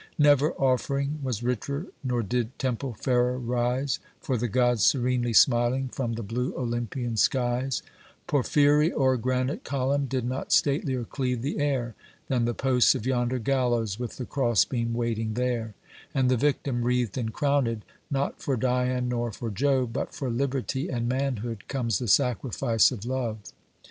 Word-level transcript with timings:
Never 0.17 0.53
offering 0.53 1.19
was 1.21 1.43
richer, 1.43 1.85
nor 2.03 2.23
did 2.23 2.57
temple 2.57 2.93
fairer 2.95 3.37
rise 3.37 3.99
For 4.19 4.35
the 4.35 4.47
gods 4.47 4.81
Berenely 4.93 5.29
smiling^from 5.31 6.15
the 6.15 6.23
blue 6.23 6.57
Olympian 6.57 7.17
skies; 7.17 7.83
Porphyry 8.25 8.91
or 8.91 9.15
granite 9.17 9.63
column 9.63 10.07
did 10.07 10.25
not 10.25 10.49
statelier 10.51 11.03
cleave 11.07 11.43
the 11.43 11.59
air" 11.59 11.93
Than 12.29 12.45
the 12.45 12.55
posts 12.55 12.95
of 12.95 13.05
yonder 13.05 13.37
gallows 13.37 13.99
with 13.99 14.17
the 14.17 14.25
cross 14.25 14.65
beam 14.65 14.95
waiting 14.95 15.35
there; 15.35 15.75
And 16.15 16.31
the 16.31 16.35
victim, 16.35 16.81
wreathed 16.83 17.15
and 17.15 17.31
crowned, 17.31 17.85
not 18.09 18.41
for 18.41 18.57
Dian 18.57 19.07
nor 19.07 19.31
for 19.31 19.51
Jove, 19.51 19.93
But 19.93 20.15
for 20.15 20.31
Liberty 20.31 20.89
and 20.89 21.07
Manhood, 21.07 21.65
comes, 21.67 21.99
the 21.99 22.07
sacrifice 22.07 22.89
of 22.91 23.05
Love. 23.05 23.37